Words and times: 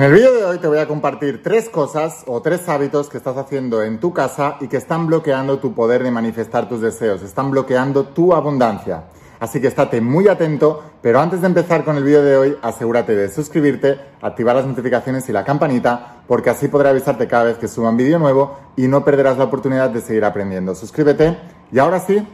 En 0.00 0.06
el 0.06 0.12
vídeo 0.14 0.32
de 0.32 0.46
hoy 0.46 0.56
te 0.56 0.66
voy 0.66 0.78
a 0.78 0.88
compartir 0.88 1.42
tres 1.42 1.68
cosas 1.68 2.24
o 2.26 2.40
tres 2.40 2.66
hábitos 2.70 3.10
que 3.10 3.18
estás 3.18 3.36
haciendo 3.36 3.82
en 3.82 4.00
tu 4.00 4.14
casa 4.14 4.56
y 4.58 4.66
que 4.66 4.78
están 4.78 5.06
bloqueando 5.06 5.58
tu 5.58 5.74
poder 5.74 6.02
de 6.02 6.10
manifestar 6.10 6.70
tus 6.70 6.80
deseos, 6.80 7.20
están 7.20 7.50
bloqueando 7.50 8.06
tu 8.06 8.32
abundancia. 8.32 9.04
Así 9.40 9.60
que 9.60 9.66
estate 9.66 10.00
muy 10.00 10.26
atento, 10.26 10.82
pero 11.02 11.20
antes 11.20 11.42
de 11.42 11.48
empezar 11.48 11.84
con 11.84 11.98
el 11.98 12.04
vídeo 12.04 12.22
de 12.22 12.34
hoy, 12.34 12.56
asegúrate 12.62 13.14
de 13.14 13.28
suscribirte, 13.28 14.00
activar 14.22 14.56
las 14.56 14.64
notificaciones 14.64 15.28
y 15.28 15.32
la 15.32 15.44
campanita, 15.44 16.22
porque 16.26 16.48
así 16.48 16.68
podré 16.68 16.88
avisarte 16.88 17.28
cada 17.28 17.44
vez 17.44 17.58
que 17.58 17.68
suba 17.68 17.90
un 17.90 17.98
vídeo 17.98 18.18
nuevo 18.18 18.56
y 18.76 18.88
no 18.88 19.04
perderás 19.04 19.36
la 19.36 19.44
oportunidad 19.44 19.90
de 19.90 20.00
seguir 20.00 20.24
aprendiendo. 20.24 20.74
Suscríbete 20.74 21.36
y 21.70 21.78
ahora 21.78 22.00
sí, 22.00 22.26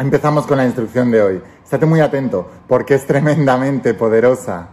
empezamos 0.00 0.44
con 0.44 0.56
la 0.56 0.64
instrucción 0.64 1.12
de 1.12 1.22
hoy. 1.22 1.42
Estate 1.62 1.86
muy 1.86 2.00
atento, 2.00 2.50
porque 2.66 2.94
es 2.94 3.06
tremendamente 3.06 3.94
poderosa. 3.94 4.70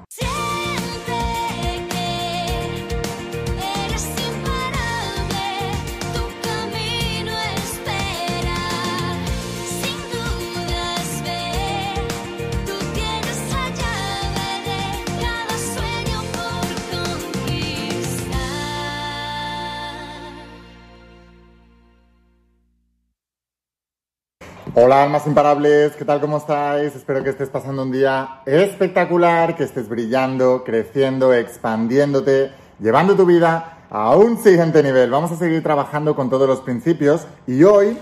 Hola 24.75 25.03
almas 25.03 25.27
imparables, 25.27 25.95
¿qué 25.95 26.03
tal? 26.03 26.19
¿Cómo 26.19 26.37
estáis? 26.37 26.95
Espero 26.95 27.23
que 27.23 27.29
estés 27.29 27.47
pasando 27.47 27.83
un 27.83 27.91
día 27.91 28.41
espectacular, 28.47 29.55
que 29.55 29.65
estés 29.65 29.87
brillando, 29.87 30.63
creciendo, 30.63 31.31
expandiéndote, 31.31 32.49
llevando 32.79 33.15
tu 33.15 33.23
vida 33.23 33.85
a 33.91 34.15
un 34.15 34.39
siguiente 34.39 34.81
nivel. 34.81 35.11
Vamos 35.11 35.31
a 35.31 35.35
seguir 35.35 35.61
trabajando 35.61 36.15
con 36.15 36.31
todos 36.31 36.47
los 36.47 36.61
principios 36.61 37.27
y 37.45 37.63
hoy 37.63 37.99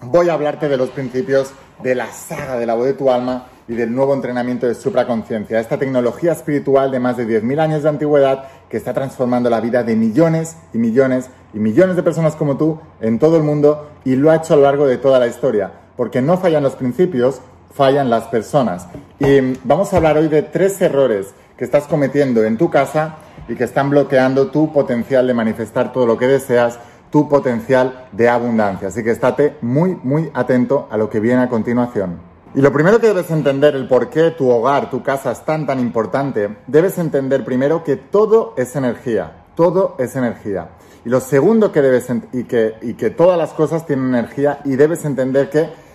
voy 0.00 0.30
a 0.30 0.32
hablarte 0.32 0.70
de 0.70 0.78
los 0.78 0.88
principios 0.88 1.52
de 1.82 1.94
la 1.94 2.06
saga 2.06 2.56
de 2.56 2.64
la 2.64 2.76
voz 2.76 2.86
de 2.86 2.94
tu 2.94 3.10
alma 3.10 3.48
y 3.68 3.74
del 3.74 3.94
nuevo 3.94 4.14
entrenamiento 4.14 4.66
de 4.66 4.76
supraconciencia, 4.76 5.60
esta 5.60 5.78
tecnología 5.78 6.32
espiritual 6.32 6.90
de 6.90 6.98
más 6.98 7.18
de 7.18 7.26
10.000 7.26 7.60
años 7.60 7.82
de 7.82 7.90
antigüedad 7.90 8.44
que 8.70 8.78
está 8.78 8.94
transformando 8.94 9.50
la 9.50 9.60
vida 9.60 9.82
de 9.82 9.96
millones 9.96 10.56
y 10.72 10.78
millones 10.78 11.28
y 11.52 11.58
millones 11.58 11.96
de 11.96 12.02
personas 12.02 12.36
como 12.36 12.56
tú 12.56 12.80
en 13.02 13.18
todo 13.18 13.36
el 13.36 13.42
mundo 13.42 13.90
y 14.06 14.16
lo 14.16 14.30
ha 14.30 14.36
hecho 14.36 14.54
a 14.54 14.56
lo 14.56 14.62
largo 14.62 14.86
de 14.86 14.96
toda 14.96 15.18
la 15.18 15.26
historia 15.26 15.79
porque 16.00 16.22
no 16.22 16.38
fallan 16.38 16.62
los 16.62 16.76
principios, 16.76 17.42
fallan 17.74 18.08
las 18.08 18.24
personas. 18.28 18.86
Y 19.18 19.38
vamos 19.64 19.92
a 19.92 19.98
hablar 19.98 20.16
hoy 20.16 20.28
de 20.28 20.40
tres 20.40 20.80
errores 20.80 21.34
que 21.58 21.64
estás 21.66 21.86
cometiendo 21.86 22.42
en 22.42 22.56
tu 22.56 22.70
casa 22.70 23.16
y 23.48 23.54
que 23.54 23.64
están 23.64 23.90
bloqueando 23.90 24.50
tu 24.50 24.72
potencial 24.72 25.26
de 25.26 25.34
manifestar 25.34 25.92
todo 25.92 26.06
lo 26.06 26.16
que 26.16 26.26
deseas, 26.26 26.78
tu 27.10 27.28
potencial 27.28 28.06
de 28.12 28.30
abundancia. 28.30 28.88
Así 28.88 29.04
que 29.04 29.10
estate 29.10 29.58
muy, 29.60 29.94
muy 30.02 30.30
atento 30.32 30.88
a 30.90 30.96
lo 30.96 31.10
que 31.10 31.20
viene 31.20 31.42
a 31.42 31.50
continuación. 31.50 32.18
Y 32.54 32.62
lo 32.62 32.72
primero 32.72 32.98
que 32.98 33.08
debes 33.08 33.30
entender, 33.30 33.76
el 33.76 33.86
por 33.86 34.08
qué 34.08 34.30
tu 34.30 34.48
hogar, 34.48 34.88
tu 34.88 35.02
casa 35.02 35.32
es 35.32 35.44
tan, 35.44 35.66
tan 35.66 35.78
importante, 35.80 36.48
debes 36.66 36.96
entender 36.96 37.44
primero 37.44 37.84
que 37.84 37.96
todo 37.96 38.54
es 38.56 38.74
energía, 38.74 39.44
todo 39.54 39.96
es 39.98 40.16
energía. 40.16 40.70
Y 41.04 41.10
lo 41.10 41.20
segundo 41.20 41.72
que 41.72 41.82
debes, 41.82 42.08
y 42.32 42.44
que, 42.44 42.76
y 42.80 42.94
que 42.94 43.10
todas 43.10 43.36
las 43.36 43.50
cosas 43.50 43.84
tienen 43.84 44.14
energía 44.14 44.60
y 44.64 44.76
debes 44.76 45.04
entender 45.04 45.50
que 45.50 45.89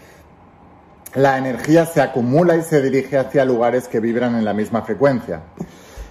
la 1.16 1.38
energía 1.38 1.85
se 1.85 2.02
acumula 2.02 2.58
y 2.58 2.61
se 2.61 2.81
dirige 2.81 3.17
hacia 3.17 3.45
lugares 3.45 3.88
que 3.88 4.02
vibran 4.02 4.35
en 4.35 4.44
la 4.44 4.53
misma 4.53 4.81
frecuencia. 4.81 5.44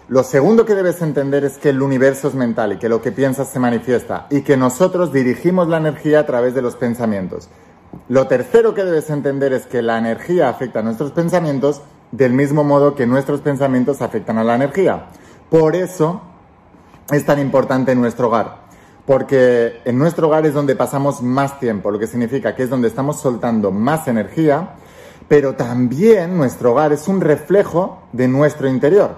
Lo 0.09 0.23
segundo 0.23 0.65
que 0.65 0.75
debes 0.75 1.03
entender 1.03 1.45
es 1.45 1.59
que 1.59 1.71
el 1.71 1.83
universo 1.83 2.29
es 2.29 2.35
mental 2.35 2.73
y 2.73 2.79
que 2.79 2.89
lo 2.89 3.03
que 3.03 3.13
piensas 3.13 3.49
se 3.49 3.59
manifiesta 3.59 4.27
y 4.31 4.43
que 4.43 4.57
nosotros 4.57 5.13
dirigimos 5.13 5.69
la 5.69 5.77
energía 5.77 6.21
a 6.21 6.27
través 6.27 6.55
de 6.55 6.63
los 6.63 6.77
pensamientos. 6.77 7.49
Lo 8.09 8.27
tercero 8.27 8.75
que 8.75 8.85
debes 8.85 9.11
entender 9.11 9.53
es 9.53 9.67
que 9.67 9.83
la 9.83 9.99
energía 9.99 10.49
afecta 10.49 10.81
a 10.81 10.83
nuestros 10.83 11.13
pensamientos 11.13 11.83
del 12.11 12.33
mismo 12.33 12.65
modo 12.65 12.95
que 12.95 13.07
nuestros 13.07 13.41
pensamientos 13.41 14.03
afectan 14.03 14.39
a 14.39 14.45
la 14.45 14.55
energía. 14.55 15.07
Por 15.51 15.77
eso 15.77 16.23
es 17.11 17.25
tan 17.27 17.39
importante 17.39 17.95
nuestro 17.95 18.29
hogar, 18.29 18.63
porque 19.07 19.81
en 19.85 19.99
nuestro 19.99 20.29
hogar 20.29 20.47
es 20.47 20.55
donde 20.55 20.77
pasamos 20.77 21.23
más 21.23 21.61
tiempo, 21.61 21.91
lo 21.91 21.99
que 21.99 22.07
significa 22.07 22.55
que 22.55 22.63
es 22.63 22.71
donde 22.71 22.89
estamos 22.89 23.21
soltando 23.21 23.71
más 23.71 24.09
energía 24.09 24.77
pero 25.29 25.55
también 25.55 26.37
nuestro 26.37 26.73
hogar 26.73 26.93
es 26.93 27.09
un 27.09 27.21
reflejo 27.21 28.03
de 28.13 28.29
nuestro 28.29 28.69
interior. 28.69 29.17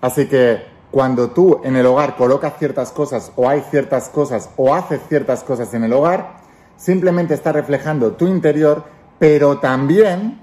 Así 0.00 0.26
que 0.26 0.66
cuando 0.90 1.30
tú 1.30 1.60
en 1.64 1.76
el 1.76 1.86
hogar 1.86 2.16
colocas 2.16 2.54
ciertas 2.58 2.92
cosas 2.92 3.32
o 3.36 3.48
hay 3.48 3.62
ciertas 3.70 4.08
cosas 4.08 4.50
o 4.56 4.74
haces 4.74 5.00
ciertas 5.08 5.42
cosas 5.44 5.72
en 5.74 5.84
el 5.84 5.92
hogar, 5.92 6.38
simplemente 6.76 7.34
está 7.34 7.52
reflejando 7.52 8.12
tu 8.12 8.26
interior, 8.26 8.84
pero 9.18 9.58
también 9.58 10.40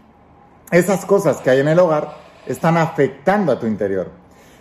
esas 0.71 1.05
cosas 1.05 1.37
que 1.37 1.49
hay 1.49 1.59
en 1.59 1.67
el 1.67 1.79
hogar 1.79 2.15
están 2.45 2.77
afectando 2.77 3.51
a 3.51 3.59
tu 3.59 3.65
interior. 3.65 4.09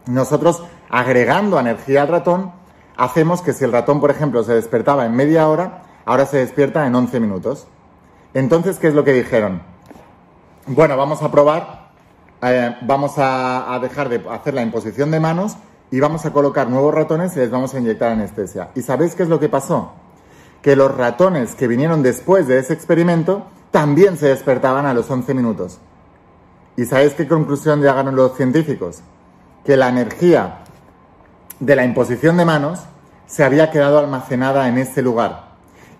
nosotros 0.07 0.63
agregando 0.89 1.59
energía 1.59 2.01
al 2.01 2.07
ratón, 2.07 2.51
hacemos 2.97 3.41
que 3.41 3.53
si 3.53 3.63
el 3.63 3.71
ratón, 3.71 3.99
por 3.99 4.09
ejemplo, 4.09 4.43
se 4.43 4.53
despertaba 4.53 5.05
en 5.05 5.15
media 5.15 5.47
hora, 5.47 5.83
ahora 6.05 6.25
se 6.25 6.37
despierta 6.37 6.87
en 6.87 6.95
11 6.95 7.19
minutos. 7.19 7.67
Entonces, 8.33 8.79
¿qué 8.79 8.87
es 8.87 8.95
lo 8.95 9.03
que 9.03 9.13
dijeron? 9.13 9.61
Bueno, 10.65 10.97
vamos 10.97 11.21
a 11.21 11.29
probar, 11.29 11.89
eh, 12.41 12.75
vamos 12.81 13.13
a 13.17 13.77
dejar 13.81 14.09
de 14.09 14.23
hacer 14.31 14.53
la 14.53 14.61
imposición 14.61 15.11
de 15.11 15.19
manos 15.19 15.57
y 15.91 15.99
vamos 15.99 16.25
a 16.25 16.33
colocar 16.33 16.69
nuevos 16.69 16.93
ratones 16.95 17.35
y 17.35 17.39
les 17.39 17.51
vamos 17.51 17.73
a 17.73 17.79
inyectar 17.79 18.11
anestesia. 18.11 18.69
¿Y 18.75 18.81
sabéis 18.81 19.13
qué 19.13 19.23
es 19.23 19.29
lo 19.29 19.39
que 19.39 19.49
pasó? 19.49 19.91
Que 20.61 20.75
los 20.75 20.95
ratones 20.95 21.55
que 21.55 21.67
vinieron 21.67 22.01
después 22.01 22.47
de 22.47 22.59
ese 22.59 22.73
experimento 22.73 23.45
también 23.71 24.17
se 24.17 24.27
despertaban 24.27 24.85
a 24.85 24.93
los 24.93 25.09
11 25.09 25.33
minutos. 25.33 25.79
¿Y 26.77 26.85
sabéis 26.85 27.13
qué 27.13 27.27
conclusión 27.27 27.81
llegaron 27.81 28.15
los 28.15 28.35
científicos? 28.35 29.03
que 29.63 29.77
la 29.77 29.89
energía 29.89 30.59
de 31.59 31.75
la 31.75 31.85
imposición 31.85 32.37
de 32.37 32.45
manos 32.45 32.79
se 33.27 33.43
había 33.43 33.71
quedado 33.71 33.99
almacenada 33.99 34.67
en 34.67 34.77
ese 34.77 35.01
lugar 35.01 35.51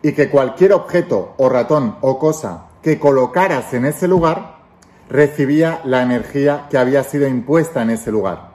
y 0.02 0.14
que 0.14 0.30
cualquier 0.30 0.74
objeto 0.74 1.34
o 1.38 1.50
ratón 1.50 1.98
o 2.02 2.18
cosa 2.18 2.66
que 2.82 3.00
colocaras 3.00 3.74
en 3.74 3.86
ese 3.86 4.08
lugar 4.08 4.58
recibía 5.10 5.82
la 5.86 6.02
energía 6.02 6.68
que 6.70 6.78
había 6.78 7.04
sido 7.04 7.28
impuesta 7.28 7.84
en 7.84 7.92
ese 7.92 8.12
lugar. 8.12 8.51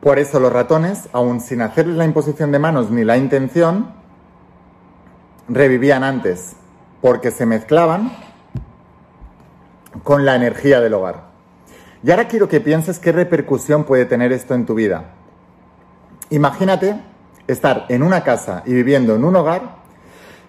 Por 0.00 0.18
eso 0.18 0.40
los 0.40 0.52
ratones, 0.52 1.08
aun 1.12 1.40
sin 1.40 1.60
hacerles 1.60 1.96
la 1.96 2.06
imposición 2.06 2.52
de 2.52 2.58
manos 2.58 2.90
ni 2.90 3.04
la 3.04 3.18
intención, 3.18 3.92
revivían 5.48 6.04
antes, 6.04 6.56
porque 7.02 7.30
se 7.30 7.44
mezclaban 7.44 8.10
con 10.02 10.24
la 10.24 10.36
energía 10.36 10.80
del 10.80 10.94
hogar. 10.94 11.30
Y 12.02 12.10
ahora 12.10 12.28
quiero 12.28 12.48
que 12.48 12.60
pienses 12.60 12.98
qué 12.98 13.12
repercusión 13.12 13.84
puede 13.84 14.06
tener 14.06 14.32
esto 14.32 14.54
en 14.54 14.64
tu 14.64 14.74
vida. 14.74 15.04
Imagínate 16.30 16.98
estar 17.46 17.84
en 17.88 18.02
una 18.02 18.24
casa 18.24 18.62
y 18.64 18.72
viviendo 18.72 19.16
en 19.16 19.24
un 19.24 19.36
hogar 19.36 19.80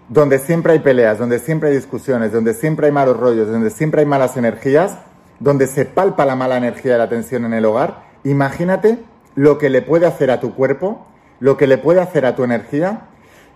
donde 0.07 0.39
siempre 0.39 0.74
hay 0.74 0.80
peleas, 0.80 1.18
donde 1.19 1.39
siempre 1.39 1.69
hay 1.69 1.75
discusiones, 1.75 2.31
donde 2.31 2.54
siempre 2.54 2.88
hay 2.88 2.94
malos 2.94 3.18
rollos, 3.18 3.50
donde 3.50 3.69
siempre 3.69 4.01
hay 4.01 4.06
malas 4.06 4.38
energías, 4.38 4.97
donde 5.39 5.68
se 5.68 5.86
palpa 5.86 6.25
la 6.25 6.36
mala 6.36 6.57
energía 6.57 6.94
de 6.94 6.97
la 7.00 7.09
tensión 7.09 7.45
en 7.45 7.54
el 7.54 7.65
hogar, 7.65 8.04
imagínate 8.24 9.00
lo 9.36 9.57
que 9.57 9.69
le 9.69 9.81
puede 9.81 10.06
hacer 10.06 10.31
a 10.31 10.39
tu 10.39 10.54
cuerpo, 10.54 11.07
lo 11.39 11.57
que 11.57 11.68
le 11.68 11.78
puede 11.78 12.01
hacer 12.01 12.25
a 12.25 12.36
tu 12.36 12.44
energía 12.44 13.07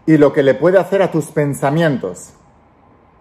y 0.05 0.17
lo 0.17 0.33
que 0.33 0.43
le 0.43 0.53
puede 0.53 0.77
hacer 0.77 1.01
a 1.01 1.11
tus 1.11 1.25
pensamientos. 1.27 2.33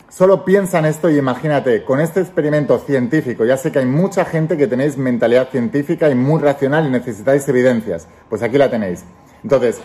Solo 0.09 0.45
piensa 0.45 0.79
en 0.79 0.85
esto 0.85 1.11
y 1.11 1.19
imagínate, 1.19 1.85
con 1.85 2.01
este 2.01 2.21
experimento 2.21 2.79
científico, 2.79 3.45
ya 3.45 3.57
sé 3.57 3.73
que 3.73 3.81
hay 3.81 3.87
mucha 3.87 4.25
gente 4.25 4.57
que 4.57 4.69
tenéis 4.69 4.97
mentalidad 4.97 5.49
científica 5.51 6.09
y 6.09 6.15
muy 6.15 6.41
racional 6.41 6.87
y 6.87 6.91
necesitáis 6.91 7.49
evidencias, 7.49 8.07
pues 8.29 8.41
aquí 8.43 8.57
la 8.57 8.71
tenéis. 8.71 9.05
Entonces, 9.43 9.81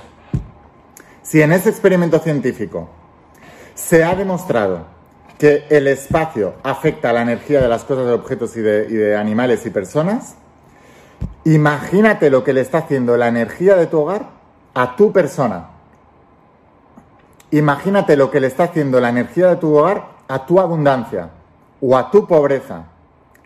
si 1.23 1.41
en 1.41 1.51
ese 1.51 1.69
experimento 1.69 2.19
científico 2.19 2.89
se 3.73 4.03
ha 4.03 4.13
demostrado 4.13 4.85
que 5.39 5.63
el 5.69 5.87
espacio 5.87 6.53
afecta 6.63 7.09
a 7.09 7.13
la 7.13 7.21
energía 7.23 7.61
de 7.61 7.67
las 7.67 7.83
cosas, 7.83 8.05
de 8.05 8.13
objetos 8.13 8.55
y 8.55 8.61
de, 8.61 8.87
y 8.89 8.93
de 8.93 9.15
animales 9.15 9.65
y 9.65 9.69
personas, 9.71 10.35
imagínate 11.43 12.29
lo 12.29 12.43
que 12.43 12.53
le 12.53 12.61
está 12.61 12.79
haciendo 12.79 13.17
la 13.17 13.27
energía 13.27 13.75
de 13.75 13.87
tu 13.87 13.99
hogar 13.99 14.29
a 14.73 14.95
tu 14.95 15.11
persona. 15.11 15.69
Imagínate 17.51 18.15
lo 18.15 18.29
que 18.29 18.39
le 18.39 18.47
está 18.47 18.65
haciendo 18.65 18.99
la 18.99 19.09
energía 19.09 19.47
de 19.47 19.55
tu 19.55 19.75
hogar 19.75 20.19
a 20.27 20.45
tu 20.45 20.59
abundancia 20.59 21.29
o 21.81 21.97
a 21.97 22.11
tu 22.11 22.27
pobreza. 22.27 22.83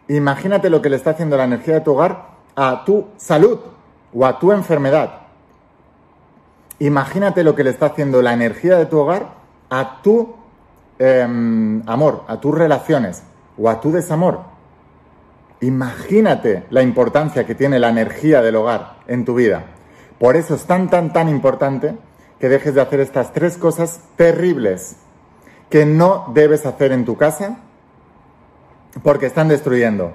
Imagínate 0.07 0.69
lo 0.69 0.81
que 0.81 0.89
le 0.89 0.97
está 0.97 1.11
haciendo 1.11 1.37
la 1.37 1.45
energía 1.45 1.75
de 1.75 1.81
tu 1.81 1.93
hogar 1.93 2.33
a 2.55 2.83
tu 2.83 3.07
salud 3.17 3.59
o 4.13 4.25
a 4.25 4.39
tu 4.39 4.51
enfermedad. 4.51 5.21
Imagínate 6.79 7.43
lo 7.43 7.55
que 7.55 7.63
le 7.63 7.69
está 7.69 7.87
haciendo 7.87 8.21
la 8.21 8.33
energía 8.33 8.77
de 8.77 8.85
tu 8.85 8.99
hogar 8.99 9.27
a 9.69 10.01
tu 10.01 10.35
em, 10.99 11.81
amor, 11.87 12.23
a 12.27 12.37
tus 12.37 12.53
relaciones 12.53 13.23
o 13.57 13.69
a 13.69 13.79
tu 13.79 13.91
desamor. 13.91 14.41
Imagínate 15.63 16.65
la 16.71 16.81
importancia 16.81 17.45
que 17.45 17.55
tiene 17.55 17.79
la 17.79 17.87
energía 17.87 18.41
del 18.41 18.57
hogar 18.57 18.97
en 19.07 19.23
tu 19.23 19.35
vida. 19.35 19.63
Por 20.19 20.35
eso 20.35 20.55
es 20.55 20.65
tan, 20.65 20.89
tan, 20.89 21.13
tan 21.13 21.29
importante 21.29 21.95
que 22.37 22.49
dejes 22.49 22.75
de 22.75 22.81
hacer 22.81 22.99
estas 22.99 23.31
tres 23.31 23.57
cosas 23.57 24.01
terribles 24.17 24.97
que 25.69 25.85
no 25.85 26.29
debes 26.33 26.65
hacer 26.65 26.91
en 26.91 27.05
tu 27.05 27.15
casa 27.15 27.59
porque 29.03 29.25
están 29.25 29.47
destruyendo 29.47 30.11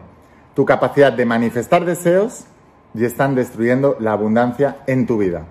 tu 0.52 0.66
capacidad 0.66 1.14
de 1.14 1.24
manifestar 1.24 1.86
deseos 1.86 2.44
y 2.92 3.06
están 3.06 3.34
destruyendo 3.34 3.96
la 4.00 4.12
abundancia 4.12 4.82
en 4.86 5.06
tu 5.06 5.16
vida. 5.16 5.44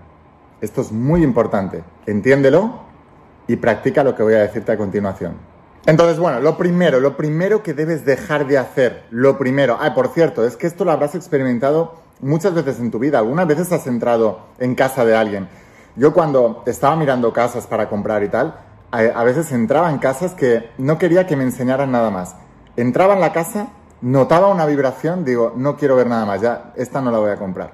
Esto 0.61 0.81
es 0.81 0.91
muy 0.91 1.23
importante. 1.23 1.83
Entiéndelo 2.05 2.81
y 3.47 3.55
practica 3.55 4.03
lo 4.03 4.15
que 4.15 4.21
voy 4.21 4.35
a 4.35 4.41
decirte 4.41 4.73
a 4.73 4.77
continuación. 4.77 5.56
Entonces, 5.85 6.19
bueno, 6.19 6.39
lo 6.39 6.57
primero, 6.57 7.00
lo 7.00 7.15
primero 7.15 7.63
que 7.63 7.74
debes 7.74 8.03
dejar 8.03 8.47
de 8.47 8.57
hacer, 8.57 9.03
lo 9.09 9.38
primero, 9.38 9.77
ah, 9.79 9.94
por 9.94 10.09
cierto, 10.09 10.45
es 10.45 10.57
que 10.57 10.68
esto 10.68 10.83
lo 10.83 10.91
habrás 10.91 11.15
experimentado 11.15 11.95
muchas 12.19 12.53
veces 12.53 12.79
en 12.79 12.91
tu 12.91 13.00
vida. 13.00 13.19
Algunas 13.19 13.47
veces 13.47 13.71
has 13.71 13.88
entrado 13.88 14.39
en 14.59 14.75
casa 14.75 15.06
de 15.06 15.15
alguien. 15.15 15.47
Yo 15.95 16.13
cuando 16.13 16.63
estaba 16.65 16.95
mirando 16.95 17.31
casas 17.33 17.68
para 17.68 17.89
comprar 17.89 18.24
y 18.24 18.29
tal, 18.29 18.56
a, 18.91 19.24
veces 19.24 19.51
entraba 19.51 19.89
en 19.89 19.97
casas 19.97 20.33
que 20.33 20.69
no 20.77 20.97
quería 20.97 21.27
que 21.27 21.35
me 21.35 21.44
enseñaran 21.44 21.91
nada 21.91 22.09
más. 22.09 22.35
Entraba 22.75 23.15
en 23.15 23.21
la 23.21 23.33
casa, 23.33 23.69
notaba 24.01 24.47
una 24.47 24.65
vibración, 24.65 25.25
digo, 25.25 25.53
no 25.56 25.75
quiero 25.75 25.95
ver 25.95 26.07
nada 26.07 26.25
más, 26.25 26.41
ya, 26.41 26.73
esta 26.75 27.01
no 27.01 27.12
la 27.12 27.19
voy 27.19 27.31
a 27.31 27.38
comprar. 27.38 27.71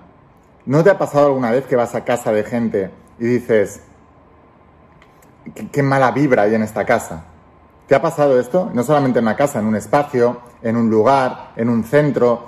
¿No 0.65 0.83
te 0.83 0.89
ha 0.89 0.97
pasado 0.97 1.27
alguna 1.27 1.51
vez 1.51 1.65
que 1.65 1.75
vas 1.75 1.94
a 1.94 2.06
casa 2.06 2.31
de 2.31 2.44
gente 2.44 2.91
y 3.19 3.25
dices, 3.25 3.81
qué, 5.71 5.83
mala 5.83 6.11
vibra 6.11 6.44
hay 6.44 6.56
en 6.56 6.63
esta 6.63 6.85
casa? 6.85 7.25
¿Te 7.88 7.95
ha 7.95 8.01
pasado 8.01 8.39
esto? 8.39 8.71
No 8.74 8.83
solamente 8.83 9.19
en 9.19 9.25
una 9.25 9.35
casa, 9.35 9.59
en 9.59 9.65
un 9.65 9.75
espacio, 9.75 10.41
en 10.62 10.77
un 10.77 10.89
lugar, 10.89 11.51
en 11.56 11.69
un 11.69 11.83
centro, 11.83 12.47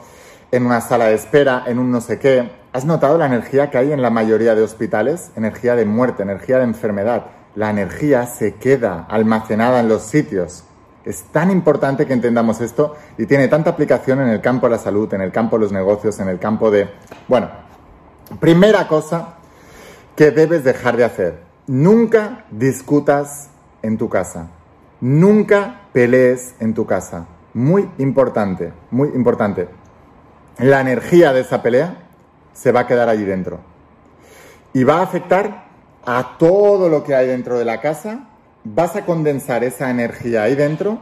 en 0.51 0.65
una 0.65 0.81
sala 0.81 1.05
de 1.07 1.15
espera, 1.15 1.63
en 1.67 1.79
un 1.79 1.91
no 1.91 2.01
sé 2.01 2.19
qué. 2.19 2.51
¿Has 2.73 2.85
notado 2.85 3.17
la 3.17 3.25
energía 3.25 3.69
que 3.69 3.77
hay 3.77 3.91
en 3.91 4.01
la 4.01 4.09
mayoría 4.09 4.55
de 4.55 4.63
hospitales? 4.63 5.31
Energía 5.35 5.75
de 5.75 5.85
muerte, 5.85 6.23
energía 6.23 6.57
de 6.57 6.63
enfermedad 6.63 7.25
la 7.55 7.69
energía 7.69 8.27
se 8.27 8.55
queda 8.55 9.05
almacenada 9.09 9.79
en 9.79 9.87
los 9.87 10.03
sitios. 10.03 10.65
Es 11.05 11.23
tan 11.23 11.51
importante 11.51 12.05
que 12.05 12.13
entendamos 12.13 12.61
esto 12.61 12.95
y 13.17 13.25
tiene 13.25 13.47
tanta 13.47 13.69
aplicación 13.69 14.21
en 14.21 14.29
el 14.29 14.41
campo 14.41 14.67
de 14.67 14.71
la 14.71 14.81
salud, 14.81 15.11
en 15.13 15.21
el 15.21 15.31
campo 15.31 15.55
de 15.55 15.61
los 15.61 15.71
negocios, 15.71 16.19
en 16.19 16.27
el 16.27 16.39
campo 16.39 16.71
de... 16.71 16.89
Bueno, 17.27 17.49
primera 18.39 18.87
cosa 18.87 19.35
que 20.15 20.31
debes 20.31 20.63
dejar 20.63 20.97
de 20.97 21.05
hacer. 21.05 21.43
Nunca 21.67 22.45
discutas 22.51 23.49
en 23.81 23.97
tu 23.97 24.09
casa. 24.09 24.47
Nunca 25.01 25.81
pelees 25.93 26.55
en 26.59 26.73
tu 26.73 26.85
casa. 26.85 27.27
Muy 27.53 27.89
importante, 27.97 28.73
muy 28.91 29.09
importante. 29.09 29.67
La 30.57 30.81
energía 30.81 31.33
de 31.33 31.41
esa 31.41 31.61
pelea 31.61 31.97
se 32.53 32.71
va 32.71 32.81
a 32.81 32.87
quedar 32.87 33.09
allí 33.09 33.25
dentro. 33.25 33.59
Y 34.73 34.83
va 34.83 34.99
a 34.99 35.03
afectar 35.03 35.65
a 36.05 36.37
todo 36.37 36.89
lo 36.89 37.03
que 37.03 37.15
hay 37.15 37.27
dentro 37.27 37.57
de 37.57 37.65
la 37.65 37.81
casa, 37.81 38.27
vas 38.63 38.95
a 38.95 39.05
condensar 39.05 39.63
esa 39.63 39.89
energía 39.89 40.43
ahí 40.43 40.55
dentro 40.55 40.99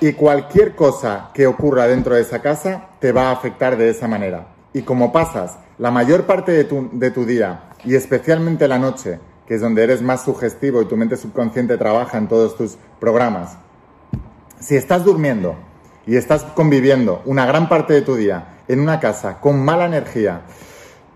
y 0.00 0.12
cualquier 0.14 0.74
cosa 0.74 1.30
que 1.32 1.46
ocurra 1.46 1.86
dentro 1.86 2.14
de 2.14 2.22
esa 2.22 2.42
casa 2.42 2.88
te 2.98 3.12
va 3.12 3.28
a 3.28 3.32
afectar 3.32 3.76
de 3.76 3.90
esa 3.90 4.08
manera. 4.08 4.48
Y 4.72 4.82
como 4.82 5.12
pasas 5.12 5.58
la 5.78 5.90
mayor 5.90 6.24
parte 6.24 6.52
de 6.52 6.64
tu, 6.64 6.90
de 6.92 7.10
tu 7.10 7.24
día 7.24 7.70
y 7.84 7.94
especialmente 7.94 8.68
la 8.68 8.78
noche, 8.78 9.20
que 9.46 9.54
es 9.54 9.60
donde 9.60 9.82
eres 9.82 10.02
más 10.02 10.22
sugestivo 10.22 10.82
y 10.82 10.86
tu 10.86 10.96
mente 10.96 11.16
subconsciente 11.16 11.76
trabaja 11.78 12.18
en 12.18 12.28
todos 12.28 12.56
tus 12.56 12.76
programas, 13.00 13.56
si 14.60 14.76
estás 14.76 15.04
durmiendo 15.04 15.56
y 16.06 16.16
estás 16.16 16.42
conviviendo 16.54 17.22
una 17.24 17.46
gran 17.46 17.68
parte 17.68 17.92
de 17.92 18.02
tu 18.02 18.14
día 18.14 18.58
en 18.68 18.80
una 18.80 19.00
casa 19.00 19.40
con 19.40 19.64
mala 19.64 19.86
energía, 19.86 20.42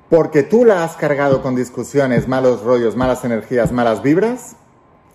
porque 0.08 0.42
tú 0.42 0.64
la 0.64 0.84
has 0.84 0.96
cargado 0.96 1.42
con 1.42 1.54
discusiones, 1.54 2.28
malos 2.28 2.62
rollos, 2.62 2.96
malas 2.96 3.24
energías, 3.24 3.72
malas 3.72 4.02
vibras, 4.02 4.56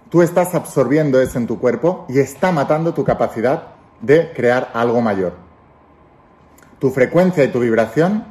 tú 0.09 0.21
estás 0.21 0.53
absorbiendo 0.55 1.21
eso 1.21 1.37
en 1.37 1.47
tu 1.47 1.59
cuerpo 1.59 2.05
y 2.09 2.19
está 2.19 2.51
matando 2.51 2.93
tu 2.93 3.03
capacidad 3.03 3.75
de 4.01 4.31
crear 4.33 4.71
algo 4.73 5.01
mayor. 5.01 5.33
Tu 6.79 6.89
frecuencia 6.89 7.43
y 7.43 7.49
tu 7.49 7.59
vibración 7.59 8.25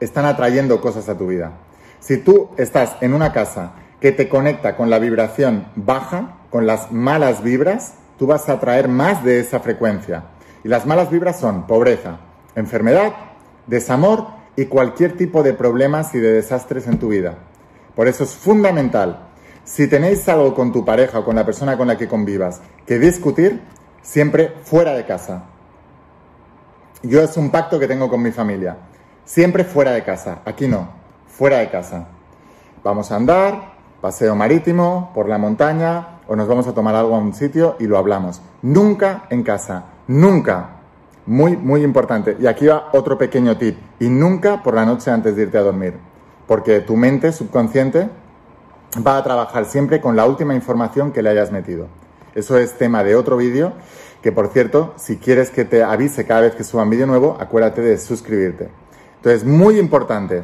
están 0.00 0.24
atrayendo 0.24 0.80
cosas 0.80 1.08
a 1.08 1.18
tu 1.18 1.26
vida. 1.26 1.52
Si 2.00 2.18
tú 2.18 2.50
estás 2.56 2.96
en 3.00 3.12
una 3.12 3.32
casa 3.32 3.72
que 4.06 4.12
te 4.12 4.28
conecta 4.28 4.76
con 4.76 4.88
la 4.88 5.00
vibración 5.00 5.66
baja, 5.74 6.36
con 6.50 6.64
las 6.64 6.92
malas 6.92 7.42
vibras, 7.42 7.94
tú 8.16 8.28
vas 8.28 8.48
a 8.48 8.52
atraer 8.52 8.86
más 8.86 9.24
de 9.24 9.40
esa 9.40 9.58
frecuencia. 9.58 10.26
Y 10.62 10.68
las 10.68 10.86
malas 10.86 11.10
vibras 11.10 11.40
son 11.40 11.66
pobreza, 11.66 12.20
enfermedad, 12.54 13.14
desamor 13.66 14.28
y 14.54 14.66
cualquier 14.66 15.16
tipo 15.16 15.42
de 15.42 15.54
problemas 15.54 16.14
y 16.14 16.20
de 16.20 16.30
desastres 16.34 16.86
en 16.86 17.00
tu 17.00 17.08
vida. 17.08 17.34
Por 17.96 18.06
eso 18.06 18.22
es 18.22 18.30
fundamental, 18.30 19.26
si 19.64 19.88
tenéis 19.88 20.28
algo 20.28 20.54
con 20.54 20.70
tu 20.70 20.84
pareja 20.84 21.18
o 21.18 21.24
con 21.24 21.34
la 21.34 21.44
persona 21.44 21.76
con 21.76 21.88
la 21.88 21.98
que 21.98 22.06
convivas 22.06 22.60
que 22.86 23.00
discutir, 23.00 23.60
siempre 24.02 24.52
fuera 24.62 24.92
de 24.92 25.04
casa. 25.04 25.46
Yo 27.02 27.22
es 27.22 27.36
un 27.36 27.50
pacto 27.50 27.80
que 27.80 27.88
tengo 27.88 28.08
con 28.08 28.22
mi 28.22 28.30
familia. 28.30 28.76
Siempre 29.24 29.64
fuera 29.64 29.90
de 29.90 30.04
casa. 30.04 30.42
Aquí 30.44 30.68
no, 30.68 30.90
fuera 31.26 31.58
de 31.58 31.70
casa. 31.70 32.06
Vamos 32.84 33.10
a 33.10 33.16
andar, 33.16 33.75
paseo 34.00 34.34
marítimo, 34.34 35.10
por 35.14 35.28
la 35.28 35.38
montaña, 35.38 36.20
o 36.28 36.36
nos 36.36 36.48
vamos 36.48 36.66
a 36.66 36.74
tomar 36.74 36.94
algo 36.94 37.14
a 37.14 37.18
un 37.18 37.34
sitio 37.34 37.76
y 37.78 37.86
lo 37.86 37.98
hablamos. 37.98 38.42
Nunca 38.62 39.24
en 39.30 39.42
casa. 39.42 39.84
Nunca. 40.08 40.70
Muy, 41.26 41.56
muy 41.56 41.82
importante. 41.82 42.36
Y 42.40 42.46
aquí 42.46 42.66
va 42.66 42.88
otro 42.92 43.18
pequeño 43.18 43.56
tip. 43.56 43.76
Y 43.98 44.08
nunca 44.08 44.62
por 44.62 44.74
la 44.74 44.84
noche 44.84 45.10
antes 45.10 45.36
de 45.36 45.42
irte 45.42 45.58
a 45.58 45.62
dormir. 45.62 45.94
Porque 46.46 46.80
tu 46.80 46.96
mente 46.96 47.32
subconsciente 47.32 48.08
va 49.04 49.18
a 49.18 49.24
trabajar 49.24 49.64
siempre 49.64 50.00
con 50.00 50.16
la 50.16 50.26
última 50.26 50.54
información 50.54 51.12
que 51.12 51.22
le 51.22 51.30
hayas 51.30 51.50
metido. 51.50 51.88
Eso 52.34 52.58
es 52.58 52.76
tema 52.76 53.02
de 53.02 53.16
otro 53.16 53.36
vídeo, 53.36 53.72
que 54.22 54.30
por 54.30 54.48
cierto, 54.48 54.94
si 54.96 55.16
quieres 55.16 55.50
que 55.50 55.64
te 55.64 55.82
avise 55.82 56.26
cada 56.26 56.42
vez 56.42 56.54
que 56.54 56.64
suba 56.64 56.82
un 56.82 56.90
vídeo 56.90 57.06
nuevo, 57.06 57.36
acuérdate 57.40 57.80
de 57.80 57.98
suscribirte. 57.98 58.68
Entonces, 59.16 59.44
muy 59.44 59.78
importante, 59.78 60.42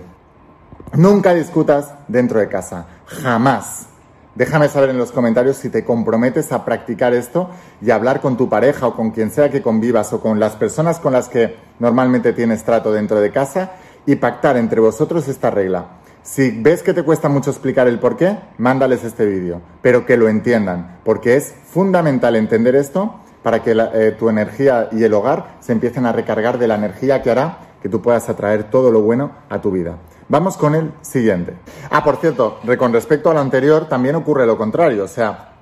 nunca 0.94 1.34
discutas 1.34 1.92
dentro 2.08 2.38
de 2.38 2.48
casa, 2.48 2.86
jamás. 3.06 3.86
Déjame 4.34 4.68
saber 4.68 4.90
en 4.90 4.98
los 4.98 5.12
comentarios 5.12 5.58
si 5.58 5.68
te 5.68 5.84
comprometes 5.84 6.52
a 6.52 6.64
practicar 6.64 7.12
esto 7.12 7.50
y 7.82 7.90
hablar 7.90 8.22
con 8.22 8.38
tu 8.38 8.48
pareja 8.48 8.86
o 8.86 8.96
con 8.96 9.10
quien 9.10 9.30
sea 9.30 9.50
que 9.50 9.60
convivas 9.60 10.12
o 10.14 10.20
con 10.20 10.40
las 10.40 10.56
personas 10.56 10.98
con 10.98 11.12
las 11.12 11.28
que 11.28 11.56
normalmente 11.78 12.32
tienes 12.32 12.64
trato 12.64 12.92
dentro 12.92 13.20
de 13.20 13.30
casa 13.30 13.72
y 14.06 14.16
pactar 14.16 14.56
entre 14.56 14.80
vosotros 14.80 15.28
esta 15.28 15.50
regla. 15.50 15.98
Si 16.22 16.50
ves 16.50 16.82
que 16.82 16.94
te 16.94 17.02
cuesta 17.02 17.28
mucho 17.28 17.50
explicar 17.50 17.88
el 17.88 17.98
por 17.98 18.16
qué, 18.16 18.38
mándales 18.56 19.04
este 19.04 19.26
vídeo, 19.26 19.60
pero 19.82 20.06
que 20.06 20.16
lo 20.16 20.28
entiendan, 20.28 21.00
porque 21.04 21.36
es 21.36 21.52
fundamental 21.66 22.36
entender 22.36 22.74
esto 22.74 23.16
para 23.42 23.62
que 23.62 23.72
eh, 23.72 24.12
tu 24.18 24.28
energía 24.28 24.88
y 24.92 25.02
el 25.02 25.12
hogar 25.12 25.56
se 25.60 25.72
empiecen 25.72 26.06
a 26.06 26.12
recargar 26.12 26.58
de 26.58 26.68
la 26.68 26.76
energía 26.76 27.22
que 27.22 27.30
hará 27.30 27.58
que 27.82 27.88
tú 27.88 28.00
puedas 28.00 28.28
atraer 28.28 28.70
todo 28.70 28.92
lo 28.92 29.02
bueno 29.02 29.32
a 29.50 29.60
tu 29.60 29.72
vida. 29.72 29.96
Vamos 30.28 30.56
con 30.56 30.74
el 30.74 30.92
siguiente. 31.02 31.54
Ah, 31.90 32.02
por 32.02 32.16
cierto, 32.16 32.58
con 32.78 32.92
respecto 32.92 33.30
a 33.30 33.34
lo 33.34 33.40
anterior, 33.40 33.88
también 33.88 34.14
ocurre 34.14 34.46
lo 34.46 34.56
contrario. 34.56 35.04
O 35.04 35.08
sea, 35.08 35.54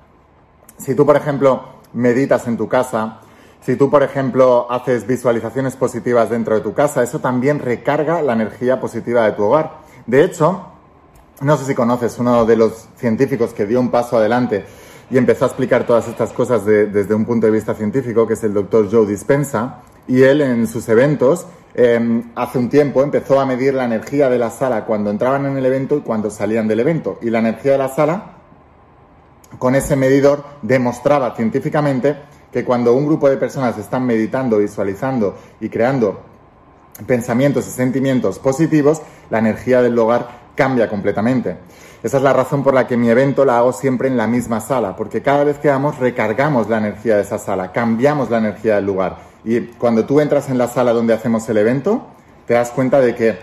si 0.77 0.95
tú, 0.95 1.05
por 1.05 1.15
ejemplo, 1.15 1.63
meditas 1.93 2.47
en 2.47 2.57
tu 2.57 2.67
casa, 2.67 3.19
si 3.61 3.75
tú, 3.75 3.89
por 3.89 4.01
ejemplo, 4.01 4.67
haces 4.71 5.05
visualizaciones 5.05 5.75
positivas 5.75 6.29
dentro 6.29 6.55
de 6.55 6.61
tu 6.61 6.73
casa, 6.73 7.03
eso 7.03 7.19
también 7.19 7.59
recarga 7.59 8.21
la 8.21 8.33
energía 8.33 8.79
positiva 8.79 9.25
de 9.25 9.33
tu 9.33 9.43
hogar. 9.43 9.81
De 10.07 10.23
hecho, 10.23 10.65
no 11.41 11.57
sé 11.57 11.65
si 11.65 11.75
conoces 11.75 12.17
uno 12.17 12.45
de 12.45 12.55
los 12.55 12.87
científicos 12.97 13.53
que 13.53 13.65
dio 13.65 13.79
un 13.79 13.91
paso 13.91 14.17
adelante 14.17 14.65
y 15.11 15.17
empezó 15.17 15.45
a 15.45 15.47
explicar 15.49 15.85
todas 15.85 16.07
estas 16.07 16.31
cosas 16.31 16.65
desde 16.65 17.13
un 17.13 17.25
punto 17.25 17.45
de 17.45 17.51
vista 17.51 17.73
científico, 17.73 18.25
que 18.25 18.33
es 18.33 18.43
el 18.43 18.53
doctor 18.53 18.87
Joe 18.89 19.05
Dispensa, 19.05 19.81
y 20.07 20.23
él 20.23 20.41
en 20.41 20.67
sus 20.67 20.87
eventos, 20.89 21.45
em, 21.73 22.31
hace 22.35 22.57
un 22.57 22.69
tiempo, 22.69 23.03
empezó 23.03 23.39
a 23.39 23.45
medir 23.45 23.73
la 23.73 23.85
energía 23.85 24.29
de 24.29 24.37
la 24.37 24.49
sala 24.49 24.85
cuando 24.85 25.09
entraban 25.09 25.45
en 25.45 25.57
el 25.57 25.65
evento 25.65 25.97
y 25.97 26.01
cuando 26.01 26.29
salían 26.29 26.67
del 26.67 26.79
evento. 26.79 27.19
Y 27.21 27.29
la 27.29 27.39
energía 27.39 27.73
de 27.73 27.77
la 27.77 27.89
sala, 27.89 28.33
con 29.57 29.75
ese 29.75 29.95
medidor, 29.95 30.43
demostraba 30.61 31.35
científicamente 31.35 32.17
que 32.51 32.65
cuando 32.65 32.93
un 32.93 33.05
grupo 33.05 33.29
de 33.29 33.37
personas 33.37 33.77
están 33.77 34.05
meditando, 34.05 34.57
visualizando 34.57 35.37
y 35.59 35.69
creando 35.69 36.21
pensamientos 37.07 37.67
y 37.67 37.71
sentimientos 37.71 38.39
positivos, 38.39 39.01
la 39.29 39.39
energía 39.39 39.81
del 39.81 39.95
lugar 39.95 40.41
cambia 40.55 40.89
completamente. 40.89 41.57
Esa 42.03 42.17
es 42.17 42.23
la 42.23 42.33
razón 42.33 42.63
por 42.63 42.73
la 42.73 42.87
que 42.87 42.97
mi 42.97 43.09
evento 43.09 43.45
la 43.45 43.59
hago 43.59 43.73
siempre 43.73 44.07
en 44.07 44.17
la 44.17 44.27
misma 44.27 44.59
sala, 44.59 44.95
porque 44.95 45.21
cada 45.21 45.43
vez 45.43 45.59
que 45.59 45.69
vamos 45.69 45.99
recargamos 45.99 46.67
la 46.67 46.79
energía 46.79 47.15
de 47.15 47.21
esa 47.21 47.37
sala, 47.37 47.71
cambiamos 47.71 48.29
la 48.29 48.39
energía 48.39 48.75
del 48.75 48.85
lugar. 48.85 49.30
Y 49.43 49.61
cuando 49.61 50.05
tú 50.05 50.19
entras 50.19 50.49
en 50.49 50.57
la 50.57 50.67
sala 50.67 50.93
donde 50.93 51.13
hacemos 51.13 51.47
el 51.49 51.57
evento, 51.57 52.07
te 52.45 52.53
das 52.53 52.71
cuenta 52.71 52.99
de 52.99 53.15
que 53.15 53.37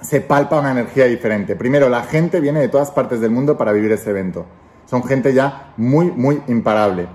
se 0.00 0.20
palpa 0.20 0.58
una 0.58 0.70
energía 0.70 1.06
diferente. 1.06 1.56
Primero, 1.56 1.88
la 1.88 2.02
gente 2.02 2.40
viene 2.40 2.60
de 2.60 2.68
todas 2.68 2.90
partes 2.90 3.20
del 3.20 3.30
mundo 3.30 3.56
para 3.56 3.72
vivir 3.72 3.92
ese 3.92 4.10
evento. 4.10 4.46
Son 4.86 5.04
gente 5.04 5.32
ya 5.34 5.72
muy, 5.76 6.10
muy 6.10 6.42
imparable. 6.48 7.06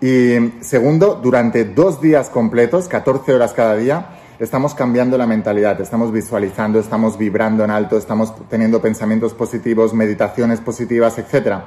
Y 0.00 0.52
segundo, 0.60 1.20
durante 1.22 1.64
dos 1.64 2.00
días 2.00 2.28
completos, 2.28 2.88
14 2.88 3.34
horas 3.34 3.52
cada 3.52 3.76
día, 3.76 4.18
estamos 4.40 4.74
cambiando 4.74 5.16
la 5.16 5.28
mentalidad, 5.28 5.80
estamos 5.80 6.10
visualizando, 6.10 6.80
estamos 6.80 7.16
vibrando 7.16 7.62
en 7.64 7.70
alto, 7.70 7.96
estamos 7.96 8.34
teniendo 8.48 8.82
pensamientos 8.82 9.32
positivos, 9.32 9.94
meditaciones 9.94 10.60
positivas, 10.60 11.16
etc. 11.18 11.60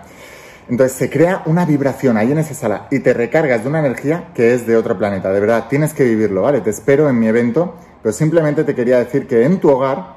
Entonces 0.68 0.98
se 0.98 1.10
crea 1.10 1.44
una 1.46 1.66
vibración 1.66 2.18
ahí 2.18 2.32
en 2.32 2.40
esa 2.40 2.56
sala 2.56 2.88
y 2.90 3.00
te 3.00 3.14
recargas 3.14 3.64
de 3.64 3.70
una 3.70 3.80
energía 3.80 4.30
que 4.34 4.54
es 4.54 4.66
de 4.66 4.76
otro 4.76 4.98
planeta. 4.98 5.32
De 5.32 5.40
verdad, 5.40 5.66
tienes 5.70 5.94
que 5.94 6.04
vivirlo, 6.04 6.42
¿vale? 6.42 6.62
Te 6.62 6.72
espero 6.72 7.08
en 7.08 7.20
mi 7.20 7.28
evento, 7.28 7.76
pero 8.02 8.14
simplemente 8.14 8.64
te 8.64 8.74
quería 8.74 8.98
decir 8.98 9.28
que 9.28 9.46
en 9.46 9.60
tu 9.60 9.70
hogar 9.70 10.16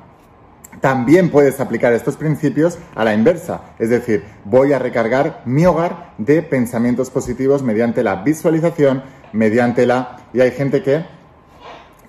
también 0.80 1.30
puedes 1.30 1.60
aplicar 1.60 1.92
estos 1.92 2.16
principios 2.16 2.78
a 2.94 3.04
la 3.04 3.14
inversa. 3.14 3.62
Es 3.78 3.90
decir, 3.90 4.24
voy 4.44 4.72
a 4.72 4.78
recargar 4.78 5.42
mi 5.44 5.66
hogar 5.66 6.12
de 6.18 6.42
pensamientos 6.42 7.10
positivos 7.10 7.62
mediante 7.62 8.02
la 8.02 8.16
visualización, 8.16 9.02
mediante 9.32 9.86
la... 9.86 10.18
Y 10.32 10.40
hay 10.40 10.52
gente 10.52 10.82
que 10.82 11.04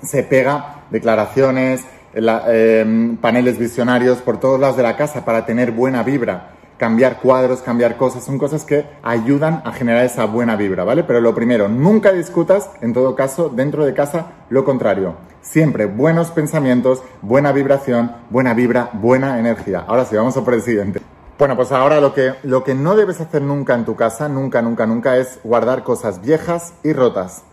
se 0.04 0.24
pega 0.24 0.84
declaraciones, 0.92 1.82
em, 2.14 3.18
paneles 3.18 3.58
visionarios 3.58 4.20
por 4.20 4.40
todos 4.40 4.60
lados 4.60 4.78
de 4.78 4.84
la 4.84 4.96
casa 4.96 5.26
para 5.26 5.46
tener 5.46 5.72
buena 5.72 6.04
vibra. 6.04 6.59
Cambiar 6.80 7.20
cuadros, 7.20 7.62
cambiar 7.62 7.98
cosas, 7.98 8.24
son 8.24 8.40
cosas 8.40 8.66
que 8.66 8.88
ayudan 9.04 9.62
a 9.66 9.72
generar 9.74 10.04
esa 10.04 10.26
buena 10.26 10.56
vibra, 10.56 10.84
¿vale? 10.84 11.04
Pero 11.04 11.22
lo 11.22 11.36
primero, 11.36 11.70
nunca 11.70 12.12
discutas, 12.12 12.72
en 12.82 12.94
todo 12.94 13.16
caso, 13.16 13.50
dentro 13.50 13.86
de 13.86 13.94
casa, 13.94 14.32
lo 14.50 14.66
contrario. 14.66 15.14
Siempre 15.42 15.86
buenos 15.86 16.32
pensamientos, 16.32 17.04
buena 17.22 17.52
vibración, 17.52 18.14
buena 18.32 18.56
vibra, 18.56 18.90
buena 18.94 19.38
energía. 19.38 19.84
Ahora 19.86 20.06
sí, 20.06 20.16
vamos 20.16 20.36
a 20.38 20.44
por 20.44 20.56
el 20.56 20.64
siguiente. 20.64 21.02
Bueno, 21.38 21.56
pues 21.56 21.72
ahora 21.72 22.00
lo 22.02 22.16
que, 22.16 22.34
lo 22.44 22.64
que 22.64 22.74
no 22.74 22.96
debes 22.96 23.22
hacer 23.22 23.44
nunca 23.44 23.76
en 23.76 23.86
tu 23.86 23.96
casa, 23.96 24.28
nunca, 24.28 24.64
nunca, 24.64 24.88
nunca, 24.88 25.18
es 25.18 25.40
guardar 25.44 25.84
cosas 25.84 26.22
viejas 26.22 26.74
y 26.84 26.94
rotas 26.94 27.44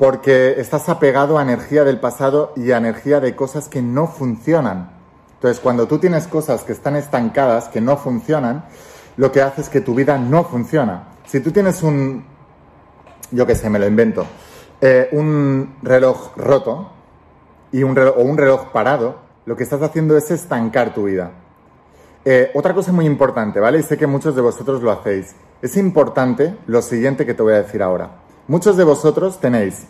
porque 0.00 0.54
estás 0.58 0.88
apegado 0.88 1.38
a 1.38 1.42
energía 1.42 1.84
del 1.84 2.00
pasado 2.00 2.54
y 2.56 2.70
a 2.72 2.78
energía 2.78 3.20
de 3.20 3.36
cosas 3.36 3.68
que 3.68 3.82
no 3.82 4.06
funcionan. 4.06 4.99
Entonces, 5.40 5.58
cuando 5.58 5.88
tú 5.88 5.96
tienes 5.96 6.26
cosas 6.26 6.64
que 6.64 6.72
están 6.72 6.96
estancadas, 6.96 7.68
que 7.68 7.80
no 7.80 7.96
funcionan, 7.96 8.66
lo 9.16 9.32
que 9.32 9.40
hace 9.40 9.62
es 9.62 9.70
que 9.70 9.80
tu 9.80 9.94
vida 9.94 10.18
no 10.18 10.44
funciona. 10.44 11.04
Si 11.24 11.40
tú 11.40 11.50
tienes 11.50 11.82
un, 11.82 12.26
yo 13.30 13.46
qué 13.46 13.54
sé, 13.54 13.70
me 13.70 13.78
lo 13.78 13.86
invento, 13.86 14.26
eh, 14.82 15.08
un 15.12 15.76
reloj 15.80 16.36
roto 16.36 16.90
y 17.72 17.82
un 17.82 17.96
reloj, 17.96 18.18
o 18.18 18.20
un 18.20 18.36
reloj 18.36 18.66
parado, 18.70 19.16
lo 19.46 19.56
que 19.56 19.62
estás 19.62 19.80
haciendo 19.80 20.14
es 20.14 20.30
estancar 20.30 20.92
tu 20.92 21.04
vida. 21.04 21.30
Eh, 22.26 22.50
otra 22.52 22.74
cosa 22.74 22.92
muy 22.92 23.06
importante, 23.06 23.60
¿vale? 23.60 23.78
Y 23.78 23.82
sé 23.82 23.96
que 23.96 24.06
muchos 24.06 24.36
de 24.36 24.42
vosotros 24.42 24.82
lo 24.82 24.90
hacéis. 24.90 25.34
Es 25.62 25.74
importante 25.78 26.54
lo 26.66 26.82
siguiente 26.82 27.24
que 27.24 27.32
te 27.32 27.42
voy 27.42 27.54
a 27.54 27.62
decir 27.62 27.82
ahora. 27.82 28.10
Muchos 28.46 28.76
de 28.76 28.84
vosotros 28.84 29.40
tenéis 29.40 29.86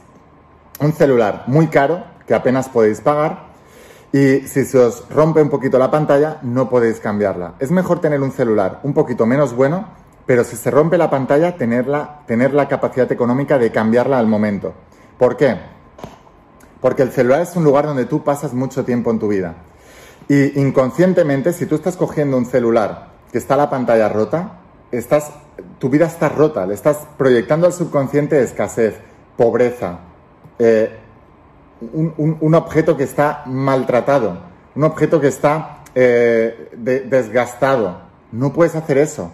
un 0.78 0.92
celular 0.92 1.42
muy 1.48 1.66
caro 1.66 2.04
que 2.28 2.34
apenas 2.34 2.68
podéis 2.68 3.00
pagar 3.00 3.49
y 4.12 4.40
si 4.40 4.64
se 4.64 4.78
os 4.78 5.08
rompe 5.10 5.40
un 5.40 5.50
poquito 5.50 5.78
la 5.78 5.90
pantalla 5.90 6.38
no 6.42 6.68
podéis 6.68 7.00
cambiarla. 7.00 7.54
Es 7.58 7.70
mejor 7.70 8.00
tener 8.00 8.20
un 8.20 8.32
celular 8.32 8.80
un 8.82 8.94
poquito 8.94 9.26
menos 9.26 9.54
bueno, 9.54 9.88
pero 10.26 10.44
si 10.44 10.56
se 10.56 10.70
rompe 10.70 10.98
la 10.98 11.10
pantalla 11.10 11.56
tenerla, 11.56 12.22
tener 12.26 12.54
la 12.54 12.68
capacidad 12.68 13.10
económica 13.10 13.58
de 13.58 13.70
cambiarla 13.70 14.18
al 14.18 14.26
momento. 14.26 14.74
¿Por 15.18 15.36
qué? 15.36 15.56
Porque 16.80 17.02
el 17.02 17.12
celular 17.12 17.42
es 17.42 17.54
un 17.56 17.64
lugar 17.64 17.86
donde 17.86 18.06
tú 18.06 18.24
pasas 18.24 18.52
mucho 18.52 18.84
tiempo 18.84 19.10
en 19.10 19.18
tu 19.18 19.28
vida. 19.28 19.54
Y 20.28 20.60
inconscientemente, 20.60 21.52
si 21.52 21.66
tú 21.66 21.74
estás 21.74 21.96
cogiendo 21.96 22.36
un 22.36 22.46
celular 22.46 23.10
que 23.30 23.38
está 23.38 23.56
la 23.56 23.70
pantalla 23.70 24.08
rota, 24.08 24.60
estás 24.90 25.32
tu 25.78 25.88
vida 25.88 26.06
está 26.06 26.28
rota, 26.28 26.66
le 26.66 26.74
estás 26.74 26.98
proyectando 27.16 27.66
al 27.66 27.72
subconsciente 27.72 28.42
escasez, 28.42 28.94
pobreza, 29.36 30.00
eh, 30.58 30.99
un, 31.80 32.54
objeto 32.54 32.96
que 32.96 33.04
está 33.04 33.42
maltratado, 33.46 34.38
un 34.74 34.84
objeto 34.84 35.20
que 35.20 35.28
está 35.28 35.82
eh, 35.94 36.70
desgastado. 36.74 38.02
No 38.32 38.52
puedes 38.52 38.74
hacer 38.74 38.98
eso. 38.98 39.32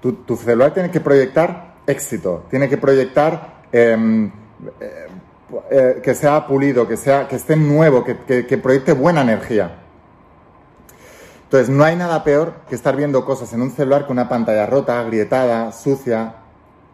Tu, 0.00 0.36
celular 0.36 0.72
tiene 0.72 0.90
que 0.90 1.00
proyectar 1.00 1.74
éxito, 1.86 2.44
tiene 2.48 2.68
que 2.68 2.76
proyectar 2.76 3.64
em, 3.72 4.30
eh, 5.70 6.00
que 6.02 6.14
sea 6.14 6.46
pulido, 6.46 6.86
que, 6.86 6.96
sea, 6.96 7.26
que 7.26 7.36
esté 7.36 7.56
nuevo, 7.56 8.04
que 8.04 8.58
proyecte 8.58 8.92
buena 8.92 9.22
energía. 9.22 9.80
Entonces, 11.46 11.68
no 11.68 11.84
hay 11.84 11.94
nada 11.94 12.24
peor 12.24 12.54
que 12.68 12.74
estar 12.74 12.96
viendo 12.96 13.24
cosas 13.24 13.52
en 13.52 13.62
un 13.62 13.70
celular 13.70 14.06
con 14.06 14.18
una 14.18 14.28
pantalla 14.28 14.66
rota, 14.66 14.98
agrietada, 14.98 15.70
sucia. 15.70 16.34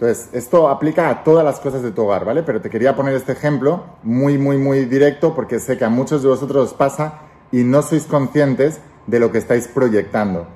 Entonces, 0.03 0.31
esto 0.33 0.69
aplica 0.69 1.11
a 1.11 1.23
todas 1.23 1.45
las 1.45 1.61
cosas 1.61 1.81
de 1.81 1.93
tu 1.93 2.03
hogar, 2.03 2.25
¿vale? 2.25 2.43
Pero 2.43 2.61
te 2.61 2.69
quería 2.69 2.97
poner 2.97 3.15
este 3.15 3.31
ejemplo 3.31 3.85
muy, 4.03 4.37
muy, 4.37 4.59
muy 4.59 4.85
directo 4.85 5.33
porque 5.33 5.61
sé 5.61 5.79
que 5.79 5.85
a 5.85 5.91
muchos 5.91 6.25
de 6.25 6.29
vosotros 6.29 6.71
os 6.71 6.75
pasa 6.75 7.21
y 7.53 7.63
no 7.63 7.83
sois 7.83 8.03
conscientes 8.03 8.81
de 9.07 9.21
lo 9.21 9.31
que 9.31 9.39
estáis 9.39 9.69
proyectando. 9.69 10.49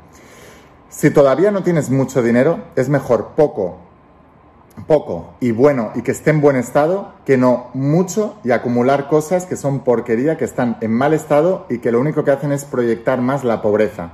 Si 0.88 1.10
todavía 1.10 1.52
no 1.52 1.62
tienes 1.62 1.90
mucho 1.90 2.24
dinero, 2.24 2.58
es 2.74 2.88
mejor 2.88 3.34
poco 3.36 3.78
poco 4.88 5.34
y 5.40 5.52
bueno 5.52 5.92
y 5.94 6.02
que 6.02 6.10
esté 6.10 6.30
en 6.30 6.40
buen 6.40 6.56
estado 6.56 7.12
que 7.24 7.36
no 7.38 7.70
mucho 7.72 8.34
y 8.42 8.50
acumular 8.50 9.08
cosas 9.08 9.46
que 9.46 9.54
son 9.54 9.80
porquería, 9.84 10.36
que 10.36 10.44
están 10.44 10.76
en 10.80 10.92
mal 10.92 11.14
estado 11.14 11.66
y 11.70 11.78
que 11.78 11.92
lo 11.92 12.00
único 12.00 12.24
que 12.24 12.32
hacen 12.32 12.50
es 12.50 12.64
proyectar 12.64 13.20
más 13.20 13.44
la 13.44 13.62
pobreza. 13.62 14.10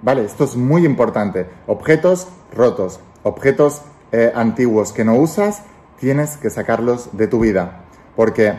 Vale, 0.00 0.24
esto 0.24 0.44
es 0.44 0.56
muy 0.56 0.86
importante. 0.86 1.46
Objetos 1.66 2.26
rotos, 2.54 3.00
objetos 3.22 3.82
eh, 4.12 4.32
antiguos 4.34 4.92
que 4.92 5.04
no 5.04 5.14
usas, 5.16 5.62
tienes 5.98 6.36
que 6.36 6.50
sacarlos 6.50 7.16
de 7.16 7.26
tu 7.26 7.40
vida. 7.40 7.84
Porque 8.16 8.54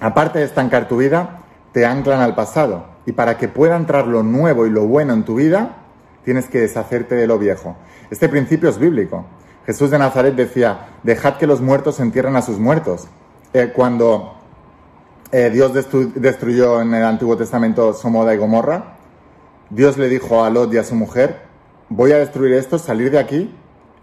aparte 0.00 0.38
de 0.40 0.44
estancar 0.44 0.88
tu 0.88 0.98
vida, 0.98 1.42
te 1.72 1.86
anclan 1.86 2.20
al 2.20 2.34
pasado. 2.34 2.86
Y 3.06 3.12
para 3.12 3.36
que 3.36 3.48
pueda 3.48 3.76
entrar 3.76 4.06
lo 4.06 4.22
nuevo 4.22 4.66
y 4.66 4.70
lo 4.70 4.86
bueno 4.86 5.12
en 5.12 5.24
tu 5.24 5.36
vida, 5.36 5.76
tienes 6.24 6.46
que 6.46 6.60
deshacerte 6.60 7.14
de 7.14 7.26
lo 7.26 7.38
viejo. 7.38 7.76
Este 8.10 8.28
principio 8.28 8.68
es 8.68 8.78
bíblico. 8.78 9.26
Jesús 9.66 9.90
de 9.90 9.98
Nazaret 9.98 10.34
decía, 10.34 10.88
dejad 11.02 11.36
que 11.36 11.46
los 11.46 11.60
muertos 11.60 12.00
entierren 12.00 12.36
a 12.36 12.42
sus 12.42 12.58
muertos. 12.58 13.08
Eh, 13.52 13.72
cuando 13.74 14.34
eh, 15.36 15.50
Dios 15.50 15.72
destruyó 16.14 16.80
en 16.80 16.94
el 16.94 17.02
Antiguo 17.02 17.36
Testamento 17.36 17.92
Somoda 17.92 18.32
y 18.34 18.38
Gomorra. 18.38 18.98
Dios 19.68 19.98
le 19.98 20.08
dijo 20.08 20.44
a 20.44 20.50
Lot 20.50 20.72
y 20.72 20.78
a 20.78 20.84
su 20.84 20.94
mujer, 20.94 21.40
voy 21.88 22.12
a 22.12 22.18
destruir 22.18 22.54
esto, 22.54 22.78
salir 22.78 23.10
de 23.10 23.18
aquí. 23.18 23.52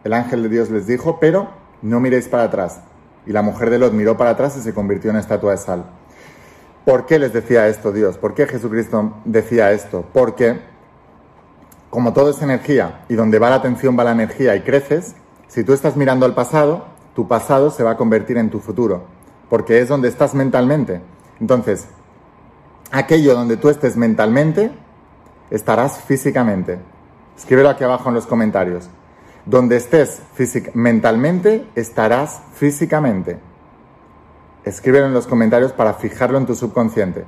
El 0.03 0.13
ángel 0.13 0.43
de 0.43 0.49
Dios 0.49 0.69
les 0.69 0.87
dijo, 0.87 1.19
pero 1.19 1.49
no 1.81 1.99
miréis 1.99 2.27
para 2.27 2.43
atrás. 2.43 2.81
Y 3.25 3.31
la 3.31 3.41
mujer 3.41 3.69
de 3.69 3.79
Lot 3.79 3.93
miró 3.93 4.17
para 4.17 4.31
atrás 4.31 4.57
y 4.57 4.61
se 4.61 4.73
convirtió 4.73 5.11
en 5.11 5.17
estatua 5.17 5.51
de 5.51 5.57
sal. 5.57 5.85
¿Por 6.85 7.05
qué 7.05 7.19
les 7.19 7.33
decía 7.33 7.67
esto 7.67 7.91
Dios? 7.91 8.17
¿Por 8.17 8.33
qué 8.33 8.47
Jesucristo 8.47 9.13
decía 9.25 9.71
esto? 9.71 10.03
Porque 10.13 10.59
como 11.91 12.13
todo 12.13 12.31
es 12.31 12.41
energía 12.41 13.05
y 13.09 13.15
donde 13.15 13.37
va 13.37 13.49
la 13.49 13.57
atención 13.57 13.97
va 13.99 14.03
la 14.03 14.13
energía 14.13 14.55
y 14.55 14.61
creces, 14.61 15.15
si 15.47 15.63
tú 15.63 15.73
estás 15.73 15.95
mirando 15.95 16.25
al 16.25 16.33
pasado, 16.33 16.85
tu 17.13 17.27
pasado 17.27 17.69
se 17.69 17.83
va 17.83 17.91
a 17.91 17.97
convertir 17.97 18.37
en 18.37 18.49
tu 18.49 18.59
futuro, 18.59 19.03
porque 19.49 19.79
es 19.79 19.89
donde 19.89 20.07
estás 20.07 20.33
mentalmente. 20.33 21.01
Entonces, 21.39 21.87
aquello 22.91 23.35
donde 23.35 23.57
tú 23.57 23.69
estés 23.69 23.97
mentalmente, 23.97 24.71
estarás 25.49 25.99
físicamente. 26.01 26.79
Escríbelo 27.37 27.69
aquí 27.69 27.83
abajo 27.83 28.09
en 28.09 28.15
los 28.15 28.25
comentarios. 28.25 28.89
Donde 29.45 29.77
estés 29.77 30.21
mentalmente, 30.73 31.67
estarás 31.75 32.41
físicamente. 32.53 33.39
Escríbelo 34.63 35.07
en 35.07 35.13
los 35.13 35.27
comentarios 35.27 35.71
para 35.71 35.95
fijarlo 35.95 36.37
en 36.37 36.45
tu 36.45 36.55
subconsciente. 36.55 37.25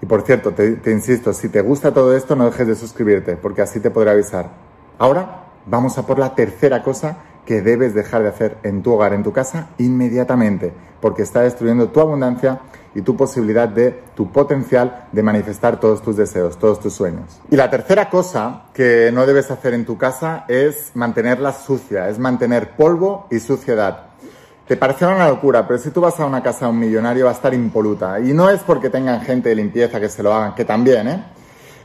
Y 0.00 0.06
por 0.06 0.22
cierto, 0.22 0.52
te, 0.52 0.72
te, 0.72 0.90
insisto, 0.90 1.32
si 1.32 1.48
te 1.48 1.60
gusta 1.60 1.92
todo 1.92 2.16
esto, 2.16 2.36
no 2.36 2.46
dejes 2.46 2.66
de 2.66 2.74
suscribirte, 2.74 3.36
porque 3.36 3.62
así 3.62 3.80
te 3.80 3.90
podré 3.90 4.10
avisar. 4.10 4.50
Ahora 4.98 5.46
vamos 5.66 5.98
a 5.98 6.06
por 6.06 6.18
la 6.18 6.34
tercera 6.34 6.82
cosa 6.82 7.18
que 7.44 7.62
debes 7.62 7.94
dejar 7.94 8.22
de 8.22 8.28
hacer 8.28 8.56
en 8.62 8.82
tu 8.82 8.92
hogar, 8.92 9.12
en 9.12 9.22
tu 9.22 9.32
casa, 9.32 9.68
inmediatamente, 9.78 10.72
porque 11.00 11.22
está 11.22 11.42
destruyendo 11.42 11.88
tu 11.88 12.00
abundancia 12.00 12.60
y 12.94 13.02
tu 13.02 13.16
posibilidad 13.16 13.68
de, 13.68 14.02
tu 14.14 14.30
potencial 14.30 15.06
de 15.12 15.22
manifestar 15.22 15.80
todos 15.80 16.00
tus 16.02 16.16
deseos, 16.16 16.58
todos 16.58 16.80
tus 16.80 16.92
sueños. 16.94 17.40
Y 17.50 17.56
la 17.56 17.70
tercera 17.70 18.08
cosa 18.08 18.64
que 18.72 19.10
no 19.12 19.26
debes 19.26 19.50
hacer 19.50 19.74
en 19.74 19.84
tu 19.84 19.98
casa 19.98 20.44
es 20.48 20.92
mantenerla 20.94 21.52
sucia, 21.52 22.08
es 22.08 22.18
mantener 22.18 22.70
polvo 22.76 23.26
y 23.30 23.40
suciedad. 23.40 24.10
Te 24.66 24.78
parecerá 24.78 25.14
una 25.14 25.28
locura, 25.28 25.66
pero 25.66 25.78
si 25.78 25.90
tú 25.90 26.00
vas 26.00 26.18
a 26.20 26.24
una 26.24 26.42
casa 26.42 26.64
de 26.64 26.72
un 26.72 26.78
millonario 26.78 27.26
va 27.26 27.32
a 27.32 27.34
estar 27.34 27.52
impoluta. 27.52 28.18
Y 28.20 28.32
no 28.32 28.48
es 28.48 28.60
porque 28.60 28.88
tengan 28.88 29.20
gente 29.20 29.50
de 29.50 29.56
limpieza 29.56 30.00
que 30.00 30.08
se 30.08 30.22
lo 30.22 30.32
hagan, 30.32 30.54
que 30.54 30.64
también, 30.64 31.06
¿eh? 31.08 31.24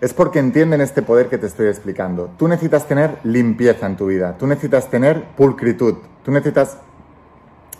Es 0.01 0.13
porque 0.13 0.39
entienden 0.39 0.79
este 0.79 1.01
poder 1.01 1.27
que 1.27 1.37
te 1.37 1.47
estoy 1.47 1.67
explicando. 1.67 2.29
Tú 2.37 2.47
necesitas 2.47 2.87
tener 2.87 3.17
limpieza 3.23 3.85
en 3.85 3.97
tu 3.97 4.07
vida, 4.07 4.37
tú 4.37 4.47
necesitas 4.47 4.89
tener 4.89 5.25
pulcritud, 5.35 5.95
tú 6.23 6.31
necesitas 6.31 6.77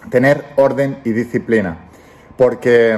tener 0.09 0.43
orden 0.57 0.99
y 1.05 1.11
disciplina. 1.11 1.77
Porque, 2.37 2.97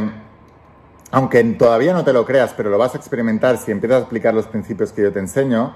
aunque 1.11 1.43
todavía 1.43 1.93
no 1.93 2.03
te 2.03 2.13
lo 2.13 2.25
creas, 2.25 2.53
pero 2.57 2.71
lo 2.71 2.79
vas 2.79 2.95
a 2.95 2.97
experimentar 2.97 3.57
si 3.57 3.71
empiezas 3.71 4.01
a 4.01 4.05
aplicar 4.05 4.33
los 4.33 4.47
principios 4.47 4.91
que 4.91 5.03
yo 5.03 5.11
te 5.11 5.19
enseño, 5.19 5.75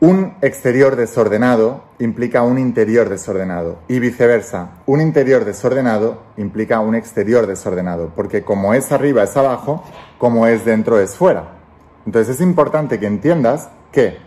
un 0.00 0.34
exterior 0.40 0.96
desordenado 0.96 1.84
implica 1.98 2.42
un 2.42 2.58
interior 2.58 3.10
desordenado 3.10 3.78
y 3.88 3.98
viceversa. 3.98 4.70
Un 4.86 5.02
interior 5.02 5.44
desordenado 5.44 6.22
implica 6.38 6.80
un 6.80 6.94
exterior 6.94 7.46
desordenado, 7.46 8.10
porque 8.16 8.42
como 8.42 8.72
es 8.72 8.90
arriba 8.90 9.22
es 9.22 9.36
abajo, 9.36 9.84
como 10.18 10.46
es 10.46 10.64
dentro 10.64 10.98
es 10.98 11.14
fuera. 11.14 11.63
Entonces 12.06 12.36
es 12.36 12.40
importante 12.40 12.98
que 13.00 13.06
entiendas 13.06 13.68
que 13.92 14.18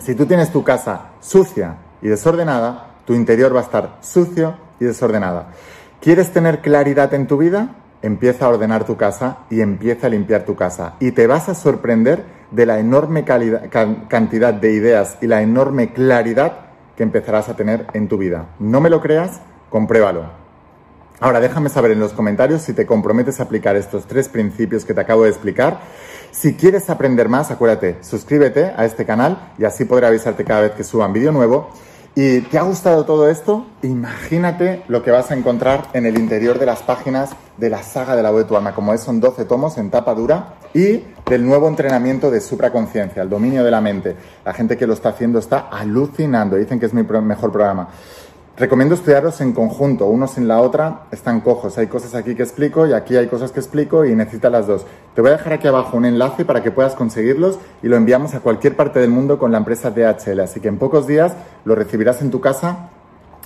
si 0.00 0.14
tú 0.14 0.26
tienes 0.26 0.52
tu 0.52 0.62
casa 0.62 1.10
sucia 1.20 1.76
y 2.02 2.08
desordenada, 2.08 2.96
tu 3.04 3.14
interior 3.14 3.54
va 3.54 3.60
a 3.60 3.64
estar 3.64 3.98
sucio 4.00 4.56
y 4.80 4.84
desordenada. 4.84 5.48
¿Quieres 6.00 6.32
tener 6.32 6.60
claridad 6.60 7.12
en 7.14 7.26
tu 7.26 7.38
vida? 7.38 7.76
Empieza 8.02 8.46
a 8.46 8.48
ordenar 8.50 8.84
tu 8.84 8.96
casa 8.96 9.38
y 9.50 9.60
empieza 9.60 10.06
a 10.06 10.10
limpiar 10.10 10.44
tu 10.44 10.54
casa. 10.54 10.94
Y 11.00 11.12
te 11.12 11.26
vas 11.26 11.48
a 11.48 11.54
sorprender 11.54 12.24
de 12.50 12.66
la 12.66 12.78
enorme 12.78 13.24
cantidad 13.24 14.54
de 14.54 14.72
ideas 14.72 15.18
y 15.20 15.26
la 15.26 15.42
enorme 15.42 15.92
claridad 15.92 16.52
que 16.96 17.02
empezarás 17.02 17.48
a 17.48 17.56
tener 17.56 17.86
en 17.94 18.08
tu 18.08 18.18
vida. 18.18 18.46
No 18.58 18.80
me 18.80 18.90
lo 18.90 19.00
creas, 19.00 19.40
compruébalo. 19.70 20.45
Ahora 21.18 21.40
déjame 21.40 21.70
saber 21.70 21.92
en 21.92 22.00
los 22.00 22.12
comentarios 22.12 22.62
si 22.62 22.74
te 22.74 22.84
comprometes 22.84 23.40
a 23.40 23.44
aplicar 23.44 23.74
estos 23.76 24.06
tres 24.06 24.28
principios 24.28 24.84
que 24.84 24.92
te 24.92 25.00
acabo 25.00 25.24
de 25.24 25.30
explicar. 25.30 25.80
Si 26.30 26.54
quieres 26.54 26.90
aprender 26.90 27.30
más, 27.30 27.50
acuérdate, 27.50 27.96
suscríbete 28.02 28.72
a 28.76 28.84
este 28.84 29.06
canal 29.06 29.52
y 29.58 29.64
así 29.64 29.86
podré 29.86 30.06
avisarte 30.06 30.44
cada 30.44 30.60
vez 30.60 30.72
que 30.72 30.84
suba 30.84 31.06
un 31.06 31.14
vídeo 31.14 31.32
nuevo. 31.32 31.70
¿Y 32.14 32.40
te 32.42 32.58
ha 32.58 32.62
gustado 32.62 33.04
todo 33.04 33.28
esto? 33.28 33.66
Imagínate 33.82 34.82
lo 34.88 35.02
que 35.02 35.10
vas 35.10 35.30
a 35.30 35.34
encontrar 35.34 35.88
en 35.94 36.06
el 36.06 36.18
interior 36.18 36.58
de 36.58 36.66
las 36.66 36.82
páginas 36.82 37.30
de 37.56 37.70
la 37.70 37.82
saga 37.82 38.16
de 38.16 38.22
la 38.22 38.30
voz 38.30 38.42
de 38.42 38.48
tu 38.48 38.56
alma, 38.56 38.74
como 38.74 38.92
es, 38.92 39.02
son 39.02 39.20
12 39.20 39.44
tomos 39.46 39.78
en 39.78 39.90
tapa 39.90 40.14
dura 40.14 40.54
y 40.74 41.04
del 41.28 41.44
nuevo 41.44 41.68
entrenamiento 41.68 42.30
de 42.30 42.40
supraconciencia, 42.40 43.22
el 43.22 43.28
dominio 43.28 43.64
de 43.64 43.70
la 43.70 43.80
mente. 43.80 44.16
La 44.44 44.52
gente 44.52 44.76
que 44.76 44.86
lo 44.86 44.94
está 44.94 45.10
haciendo 45.10 45.38
está 45.38 45.68
alucinando, 45.70 46.56
dicen 46.56 46.78
que 46.78 46.86
es 46.86 46.94
mi 46.94 47.02
mejor 47.02 47.52
programa. 47.52 47.88
Recomiendo 48.58 48.94
estudiarlos 48.94 49.42
en 49.42 49.52
conjunto, 49.52 50.06
unos 50.06 50.38
en 50.38 50.48
la 50.48 50.62
otra 50.62 51.02
están 51.10 51.42
cojos. 51.42 51.76
Hay 51.76 51.88
cosas 51.88 52.14
aquí 52.14 52.34
que 52.34 52.42
explico 52.42 52.86
y 52.86 52.94
aquí 52.94 53.14
hay 53.14 53.26
cosas 53.26 53.52
que 53.52 53.60
explico 53.60 54.06
y 54.06 54.14
necesitas 54.14 54.50
las 54.50 54.66
dos. 54.66 54.86
Te 55.14 55.20
voy 55.20 55.28
a 55.28 55.36
dejar 55.36 55.52
aquí 55.52 55.68
abajo 55.68 55.94
un 55.98 56.06
enlace 56.06 56.46
para 56.46 56.62
que 56.62 56.70
puedas 56.70 56.94
conseguirlos 56.94 57.58
y 57.82 57.88
lo 57.88 57.96
enviamos 57.96 58.34
a 58.34 58.40
cualquier 58.40 58.74
parte 58.74 58.98
del 58.98 59.10
mundo 59.10 59.38
con 59.38 59.52
la 59.52 59.58
empresa 59.58 59.90
DHL. 59.90 60.40
Así 60.40 60.60
que 60.60 60.68
en 60.68 60.78
pocos 60.78 61.06
días 61.06 61.34
lo 61.66 61.74
recibirás 61.74 62.22
en 62.22 62.30
tu 62.30 62.40
casa 62.40 62.88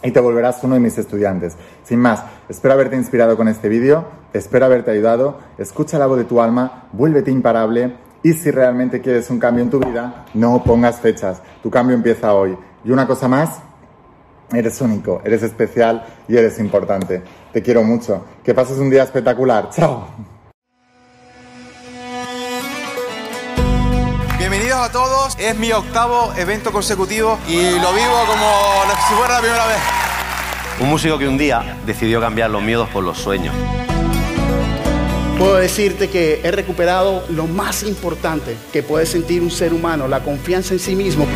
y 0.04 0.12
te 0.12 0.20
volverás 0.20 0.62
uno 0.62 0.74
de 0.74 0.80
mis 0.80 0.96
estudiantes. 0.96 1.56
Sin 1.82 1.98
más, 1.98 2.22
espero 2.48 2.74
haberte 2.74 2.94
inspirado 2.94 3.36
con 3.36 3.48
este 3.48 3.68
vídeo, 3.68 4.04
espero 4.32 4.66
haberte 4.66 4.92
ayudado, 4.92 5.38
escucha 5.58 5.98
la 5.98 6.06
voz 6.06 6.18
de 6.18 6.24
tu 6.24 6.40
alma, 6.40 6.84
vuélvete 6.92 7.32
imparable 7.32 7.96
y 8.22 8.34
si 8.34 8.52
realmente 8.52 9.00
quieres 9.00 9.28
un 9.28 9.40
cambio 9.40 9.64
en 9.64 9.70
tu 9.70 9.80
vida, 9.80 10.26
no 10.34 10.62
pongas 10.62 11.00
fechas, 11.00 11.42
tu 11.64 11.68
cambio 11.68 11.96
empieza 11.96 12.32
hoy. 12.32 12.56
Y 12.84 12.92
una 12.92 13.08
cosa 13.08 13.26
más, 13.26 13.60
Eres 14.52 14.80
único, 14.80 15.22
eres 15.24 15.44
especial 15.44 16.04
y 16.28 16.36
eres 16.36 16.58
importante. 16.58 17.22
Te 17.52 17.62
quiero 17.62 17.84
mucho. 17.84 18.24
Que 18.42 18.52
pases 18.52 18.78
un 18.78 18.90
día 18.90 19.04
espectacular. 19.04 19.70
Chao. 19.70 20.08
Bienvenidos 24.38 24.78
a 24.80 24.90
todos. 24.90 25.36
Es 25.38 25.56
mi 25.56 25.70
octavo 25.70 26.32
evento 26.36 26.72
consecutivo 26.72 27.38
y 27.46 27.78
lo 27.78 27.92
vivo 27.92 28.24
como 28.26 28.50
si 29.08 29.14
fuera 29.14 29.34
la 29.34 29.40
primera 29.40 29.66
vez. 29.66 29.78
Un 30.80 30.88
músico 30.88 31.16
que 31.16 31.28
un 31.28 31.38
día 31.38 31.76
decidió 31.86 32.20
cambiar 32.20 32.50
los 32.50 32.62
miedos 32.62 32.88
por 32.88 33.04
los 33.04 33.18
sueños. 33.18 33.54
Puedo 35.38 35.56
decirte 35.56 36.10
que 36.10 36.40
he 36.42 36.50
recuperado 36.50 37.24
lo 37.30 37.46
más 37.46 37.84
importante 37.84 38.56
que 38.72 38.82
puede 38.82 39.06
sentir 39.06 39.42
un 39.42 39.50
ser 39.50 39.72
humano, 39.72 40.08
la 40.08 40.20
confianza 40.20 40.74
en 40.74 40.80
sí 40.80 40.96
mismo. 40.96 41.26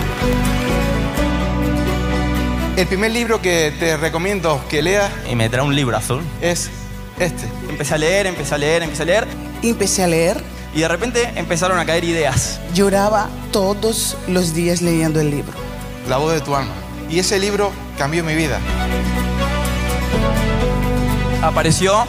El 2.76 2.88
primer 2.88 3.12
libro 3.12 3.40
que 3.40 3.72
te 3.78 3.96
recomiendo 3.96 4.60
que 4.68 4.82
leas 4.82 5.08
y 5.30 5.36
me 5.36 5.48
trae 5.48 5.62
un 5.62 5.76
libro 5.76 5.96
azul 5.96 6.24
es 6.40 6.70
este. 7.20 7.44
Empecé 7.68 7.94
a 7.94 7.98
leer, 7.98 8.26
empecé 8.26 8.52
a 8.56 8.58
leer, 8.58 8.82
empecé 8.82 9.02
a 9.02 9.06
leer. 9.06 9.28
Empecé 9.62 10.02
a 10.02 10.06
leer. 10.08 10.42
Y 10.74 10.80
de 10.80 10.88
repente 10.88 11.30
empezaron 11.36 11.78
a 11.78 11.86
caer 11.86 12.02
ideas. 12.02 12.58
Lloraba 12.74 13.28
todos 13.52 14.16
los 14.26 14.54
días 14.54 14.82
leyendo 14.82 15.20
el 15.20 15.30
libro. 15.30 15.52
La 16.08 16.16
voz 16.16 16.32
de 16.32 16.40
tu 16.40 16.56
alma. 16.56 16.72
Y 17.08 17.20
ese 17.20 17.38
libro 17.38 17.70
cambió 17.96 18.24
mi 18.24 18.34
vida. 18.34 18.58
Apareció 21.42 22.08